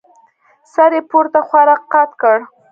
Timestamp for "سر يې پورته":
0.73-1.39